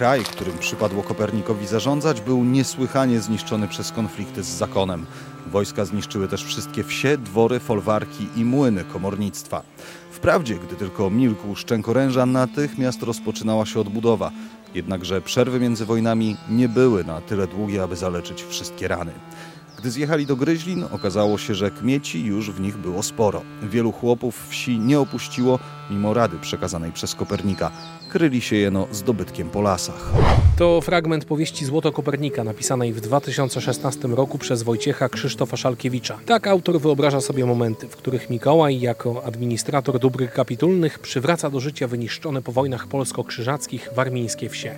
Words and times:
kraj, 0.00 0.24
którym 0.24 0.58
przypadło 0.58 1.02
Kopernikowi 1.02 1.66
zarządzać, 1.66 2.20
był 2.20 2.44
niesłychanie 2.44 3.20
zniszczony 3.20 3.68
przez 3.68 3.92
konflikty 3.92 4.42
z 4.42 4.46
zakonem. 4.46 5.06
Wojska 5.46 5.84
zniszczyły 5.84 6.28
też 6.28 6.44
wszystkie 6.44 6.84
wsie, 6.84 7.18
dwory, 7.18 7.60
folwarki 7.60 8.28
i 8.36 8.44
młyny 8.44 8.84
komornictwa. 8.84 9.62
Wprawdzie, 10.10 10.54
gdy 10.54 10.76
tylko 10.76 11.10
milkł 11.10 11.54
szczękoręża, 11.54 12.26
natychmiast 12.26 13.02
rozpoczynała 13.02 13.66
się 13.66 13.80
odbudowa. 13.80 14.30
Jednakże 14.74 15.20
przerwy 15.20 15.60
między 15.60 15.84
wojnami 15.84 16.36
nie 16.50 16.68
były 16.68 17.04
na 17.04 17.20
tyle 17.20 17.46
długie, 17.46 17.82
aby 17.82 17.96
zaleczyć 17.96 18.42
wszystkie 18.42 18.88
rany. 18.88 19.12
Gdy 19.80 19.90
zjechali 19.90 20.26
do 20.26 20.36
Gryźlin, 20.36 20.84
okazało 20.92 21.38
się, 21.38 21.54
że 21.54 21.70
kmieci 21.70 22.24
już 22.24 22.50
w 22.50 22.60
nich 22.60 22.76
było 22.76 23.02
sporo. 23.02 23.42
Wielu 23.62 23.92
chłopów 23.92 24.48
wsi 24.48 24.78
nie 24.78 25.00
opuściło, 25.00 25.58
mimo 25.90 26.14
rady 26.14 26.38
przekazanej 26.38 26.92
przez 26.92 27.14
Kopernika. 27.14 27.70
Kryli 28.08 28.40
się 28.40 28.56
jeno 28.56 28.86
zdobytkiem 28.92 29.50
po 29.50 29.62
lasach. 29.62 30.12
To 30.56 30.80
fragment 30.80 31.24
powieści 31.24 31.64
Złoto 31.64 31.92
Kopernika, 31.92 32.44
napisanej 32.44 32.92
w 32.92 33.00
2016 33.00 34.08
roku 34.08 34.38
przez 34.38 34.62
Wojciecha 34.62 35.08
Krzysztofa 35.08 35.56
Szalkiewicza. 35.56 36.18
Tak 36.26 36.46
autor 36.46 36.80
wyobraża 36.80 37.20
sobie 37.20 37.46
momenty, 37.46 37.88
w 37.88 37.96
których 37.96 38.30
Mikołaj, 38.30 38.80
jako 38.80 39.24
administrator 39.24 39.98
dóbr 39.98 40.32
kapitulnych, 40.32 40.98
przywraca 40.98 41.50
do 41.50 41.60
życia 41.60 41.88
wyniszczone 41.88 42.42
po 42.42 42.52
wojnach 42.52 42.86
polsko-krzyżackich 42.86 43.88
warmińskie 43.94 44.48
wsie. 44.48 44.74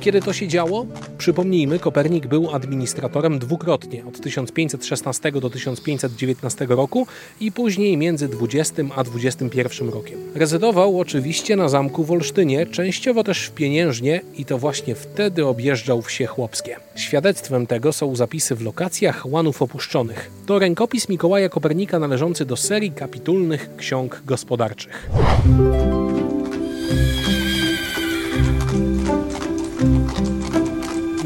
Kiedy 0.00 0.20
to 0.20 0.32
się 0.32 0.48
działo? 0.48 0.86
Przypomnijmy, 1.18 1.78
Kopernik 1.78 2.26
był 2.26 2.50
administratorem 2.50 3.38
dwukrotnie, 3.38 4.06
od 4.06 4.20
1516 4.20 5.32
do 5.32 5.50
1519 5.50 6.66
roku 6.68 7.06
i 7.40 7.52
później 7.52 7.96
między 7.96 8.28
20 8.28 8.82
a 8.96 9.04
21 9.04 9.88
rokiem. 9.88 10.18
Rezydował 10.34 11.00
oczywiście 11.00 11.56
na 11.56 11.68
zamku 11.68 12.04
w 12.04 12.10
Olsztynie, 12.10 12.66
częściowo 12.66 13.24
też 13.24 13.46
w 13.46 13.50
Pieniężnie 13.50 14.20
i 14.36 14.44
to 14.44 14.58
właśnie 14.58 14.94
wtedy 14.94 15.46
objeżdżał 15.46 16.02
wsie 16.02 16.26
chłopskie. 16.26 16.76
Świadectwem 16.94 17.66
tego 17.66 17.92
są 17.92 18.16
zapisy 18.16 18.54
w 18.54 18.62
lokacjach 18.62 19.26
łanów 19.26 19.62
opuszczonych. 19.62 20.30
To 20.46 20.58
rękopis 20.58 21.08
Mikołaja 21.08 21.48
Kopernika 21.48 21.98
należący 21.98 22.44
do 22.44 22.56
serii 22.56 22.92
kapitulnych 22.92 23.76
ksiąg 23.76 24.22
gospodarczych. 24.26 25.10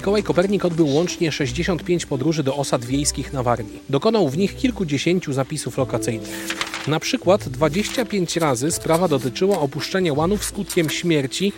Mikołaj 0.00 0.22
Kopernik 0.22 0.64
odbył 0.64 0.88
łącznie 0.88 1.32
65 1.32 2.06
podróży 2.06 2.42
do 2.42 2.56
osad 2.56 2.84
wiejskich 2.84 3.32
na 3.32 3.42
Warmii. 3.42 3.78
Dokonał 3.90 4.28
w 4.28 4.38
nich 4.38 4.56
kilkudziesięciu 4.56 5.32
zapisów 5.32 5.78
lokacyjnych. 5.78 6.56
Na 6.88 7.00
przykład 7.00 7.48
25 7.48 8.36
razy 8.36 8.70
sprawa 8.70 9.08
dotyczyła 9.08 9.58
opuszczenia 9.58 10.12
łanów 10.12 10.44
skutkiem 10.44 10.90
śmierci 10.90 11.52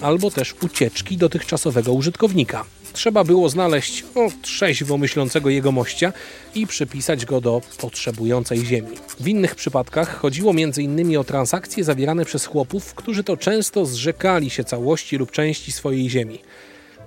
albo 0.00 0.30
też 0.30 0.54
ucieczki 0.62 1.16
dotychczasowego 1.16 1.92
użytkownika. 1.92 2.64
Trzeba 2.92 3.24
było 3.24 3.48
znaleźć 3.48 4.04
o, 4.14 4.28
trzeźwo 4.42 4.98
myślącego 4.98 5.50
jegomościa 5.50 6.12
i 6.54 6.66
przypisać 6.66 7.26
go 7.26 7.40
do 7.40 7.60
potrzebującej 7.78 8.66
ziemi. 8.66 8.96
W 9.20 9.28
innych 9.28 9.54
przypadkach 9.54 10.18
chodziło 10.18 10.50
m.in. 10.50 11.16
o 11.16 11.24
transakcje 11.24 11.84
zawierane 11.84 12.24
przez 12.24 12.46
chłopów, 12.46 12.94
którzy 12.94 13.24
to 13.24 13.36
często 13.36 13.86
zrzekali 13.86 14.50
się 14.50 14.64
całości 14.64 15.16
lub 15.16 15.30
części 15.30 15.72
swojej 15.72 16.10
ziemi. 16.10 16.38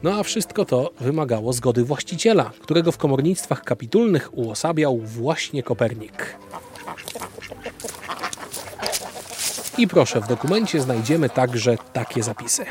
No 0.03 0.13
a 0.13 0.23
wszystko 0.23 0.65
to 0.65 0.91
wymagało 0.99 1.53
zgody 1.53 1.83
właściciela, 1.83 2.51
którego 2.61 2.91
w 2.91 2.97
komornictwach 2.97 3.63
kapitulnych 3.63 4.37
uosabiał 4.37 4.97
właśnie 4.97 5.63
Kopernik. 5.63 6.37
I 9.77 9.87
proszę, 9.87 10.21
w 10.21 10.27
dokumencie 10.27 10.81
znajdziemy 10.81 11.30
także 11.30 11.77
takie 11.93 12.23
zapisy. 12.23 12.65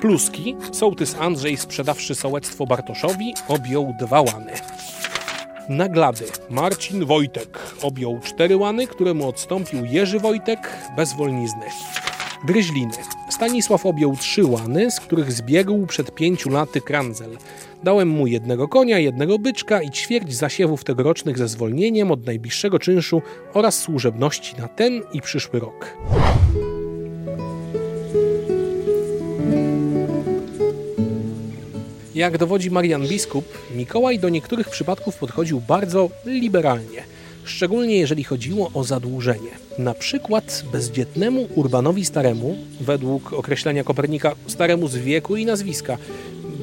Pluski, 0.00 0.56
sołtys 0.72 1.16
Andrzej 1.20 1.56
sprzedawszy 1.56 2.14
sołectwo 2.14 2.66
Bartoszowi, 2.66 3.34
objął 3.48 3.94
dwa 4.00 4.20
łany. 4.20 4.52
Naglady, 5.68 6.24
Marcin 6.50 7.04
Wojtek 7.04 7.58
objął 7.82 8.20
cztery 8.24 8.56
łany, 8.56 8.86
któremu 8.86 9.28
odstąpił 9.28 9.84
Jerzy 9.84 10.20
Wojtek 10.20 10.72
bez 10.96 11.12
wolnizny. 11.12 11.66
Gryźliny. 12.44 12.92
Stanisław 13.30 13.86
objął 13.86 14.16
trzy 14.16 14.44
łany, 14.44 14.90
z 14.90 15.00
których 15.00 15.32
zbiegł 15.32 15.86
przed 15.86 16.14
pięciu 16.14 16.50
laty 16.50 16.80
kranzel. 16.80 17.36
Dałem 17.84 18.08
mu 18.08 18.26
jednego 18.26 18.68
konia, 18.68 18.98
jednego 18.98 19.38
byczka 19.38 19.82
i 19.82 19.90
ćwierć 19.90 20.34
zasiewów 20.34 20.84
tegorocznych 20.84 21.38
ze 21.38 21.48
zwolnieniem 21.48 22.10
od 22.10 22.26
najbliższego 22.26 22.78
czynszu 22.78 23.22
oraz 23.54 23.78
służebności 23.78 24.56
na 24.56 24.68
ten 24.68 25.02
i 25.12 25.20
przyszły 25.20 25.60
rok. 25.60 25.96
Jak 32.14 32.38
dowodzi 32.38 32.70
Marian 32.70 33.06
Biskup, 33.06 33.44
Mikołaj 33.76 34.18
do 34.18 34.28
niektórych 34.28 34.68
przypadków 34.68 35.16
podchodził 35.16 35.60
bardzo 35.60 36.10
liberalnie– 36.24 37.02
szczególnie 37.46 37.98
jeżeli 37.98 38.24
chodziło 38.24 38.70
o 38.74 38.84
zadłużenie. 38.84 39.50
Na 39.78 39.94
przykład 39.94 40.64
bezdzietnemu 40.72 41.48
Urbanowi 41.54 42.04
Staremu, 42.04 42.56
według 42.80 43.32
określenia 43.32 43.84
Kopernika 43.84 44.32
staremu 44.46 44.88
z 44.88 44.96
wieku 44.96 45.36
i 45.36 45.46
nazwiska, 45.46 45.98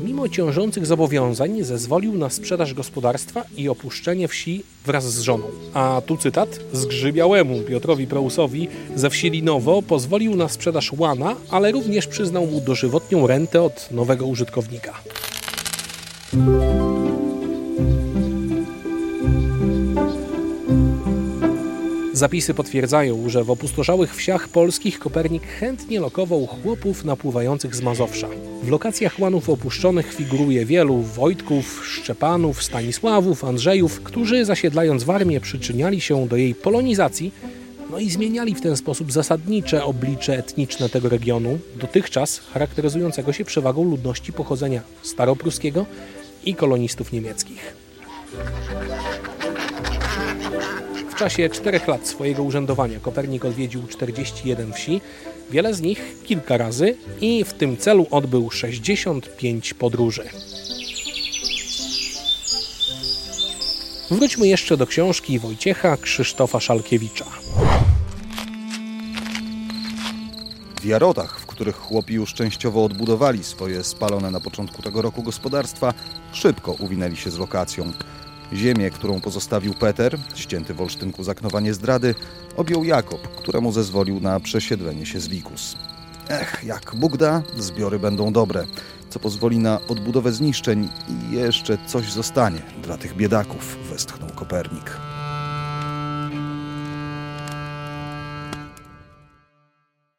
mimo 0.03 0.29
ciążących 0.29 0.85
zobowiązań 0.85 1.63
zezwolił 1.63 2.17
na 2.17 2.29
sprzedaż 2.29 2.73
gospodarstwa 2.73 3.43
i 3.57 3.69
opuszczenie 3.69 4.27
wsi 4.27 4.63
wraz 4.85 5.13
z 5.13 5.19
żoną. 5.19 5.45
A 5.73 6.01
tu 6.05 6.17
cytat, 6.17 6.59
zgrzybiałemu 6.73 7.61
Piotrowi 7.61 8.07
Prousowi 8.07 8.67
ze 8.95 9.09
wsi 9.09 9.29
Linowo 9.29 9.81
pozwolił 9.81 10.35
na 10.35 10.49
sprzedaż 10.49 10.93
łana, 10.93 11.35
ale 11.49 11.71
również 11.71 12.07
przyznał 12.07 12.45
mu 12.45 12.61
dożywotnią 12.61 13.27
rentę 13.27 13.61
od 13.61 13.91
nowego 13.91 14.25
użytkownika. 14.25 14.93
Zapisy 22.13 22.53
potwierdzają, 22.53 23.29
że 23.29 23.43
w 23.43 23.51
opustoszałych 23.51 24.15
wsiach 24.15 24.47
polskich 24.47 24.99
Kopernik 24.99 25.47
chętnie 25.47 25.99
lokował 25.99 26.47
chłopów 26.47 27.05
napływających 27.05 27.75
z 27.75 27.81
Mazowsza. 27.81 28.27
W 28.63 28.69
lokacjach 28.69 29.19
łanów 29.19 29.49
opuszczonych 29.49 30.13
figuruje 30.13 30.65
wielu 30.65 31.01
Wojtków, 31.01 31.81
Szczepanów, 31.87 32.63
Stanisławów, 32.63 33.43
Andrzejów, 33.43 34.01
którzy 34.01 34.45
zasiedlając 34.45 35.03
Warmię 35.03 35.41
przyczyniali 35.41 36.01
się 36.01 36.27
do 36.27 36.35
jej 36.35 36.55
polonizacji, 36.55 37.31
no 37.91 37.99
i 37.99 38.09
zmieniali 38.09 38.55
w 38.55 38.61
ten 38.61 38.77
sposób 38.77 39.11
zasadnicze 39.11 39.83
oblicze 39.83 40.37
etniczne 40.37 40.89
tego 40.89 41.09
regionu, 41.09 41.59
dotychczas 41.75 42.39
charakteryzującego 42.39 43.33
się 43.33 43.45
przewagą 43.45 43.83
ludności 43.83 44.33
pochodzenia 44.33 44.81
staropruskiego 45.01 45.85
i 46.45 46.55
kolonistów 46.55 47.11
niemieckich. 47.11 47.75
W 51.09 51.15
czasie 51.15 51.49
czterech 51.49 51.87
lat 51.87 52.07
swojego 52.07 52.43
urzędowania 52.43 52.99
Kopernik 52.99 53.45
odwiedził 53.45 53.87
41 53.87 54.73
wsi, 54.73 55.01
wiele 55.51 55.73
z 55.73 55.81
nich 55.81 56.15
kilka 56.23 56.57
razy 56.57 56.97
i 57.21 57.43
w 57.43 57.53
tym 57.53 57.77
celu 57.77 58.07
odbył 58.11 58.51
65 58.51 59.73
podróży. 59.73 60.23
Wróćmy 64.11 64.47
jeszcze 64.47 64.77
do 64.77 64.87
książki 64.87 65.39
Wojciecha 65.39 65.97
Krzysztofa 65.97 66.59
Szalkiewicza. 66.59 67.25
W 70.81 70.85
Jarotach, 70.85 71.39
w 71.39 71.45
których 71.45 71.75
chłopi 71.75 72.13
już 72.13 72.33
częściowo 72.33 72.83
odbudowali 72.83 73.43
swoje 73.43 73.83
spalone 73.83 74.31
na 74.31 74.39
początku 74.39 74.81
tego 74.81 75.01
roku 75.01 75.23
gospodarstwa, 75.23 75.93
szybko 76.33 76.71
uwinęli 76.71 77.15
się 77.15 77.31
z 77.31 77.37
lokacją. 77.37 77.91
Ziemię, 78.55 78.89
którą 78.89 79.21
pozostawił 79.21 79.73
Peter, 79.73 80.17
ścięty 80.35 80.73
w 80.73 80.81
Olsztynku 80.81 81.23
za 81.23 81.35
knowanie 81.35 81.73
zdrady, 81.73 82.15
objął 82.57 82.83
Jakob, 82.83 83.27
któremu 83.35 83.71
zezwolił 83.71 84.19
na 84.19 84.39
przesiedlenie 84.39 85.05
się 85.05 85.19
z 85.19 85.27
Wikus. 85.27 85.75
Ech, 86.29 86.63
jak 86.63 86.95
Bóg 86.95 87.17
da, 87.17 87.41
zbiory 87.57 87.99
będą 87.99 88.33
dobre, 88.33 88.65
co 89.09 89.19
pozwoli 89.19 89.59
na 89.59 89.79
odbudowę 89.87 90.31
zniszczeń 90.31 90.89
i 91.09 91.35
jeszcze 91.35 91.77
coś 91.87 92.11
zostanie 92.11 92.61
dla 92.83 92.97
tych 92.97 93.15
biedaków, 93.15 93.77
westchnął 93.89 94.29
Kopernik. 94.29 95.12